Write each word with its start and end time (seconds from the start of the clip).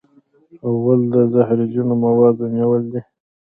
غول 0.77 1.01
د 1.13 1.15
زهرجنو 1.33 1.93
موادو 2.05 2.45
نیول 2.55 2.83
دی. 2.91 3.01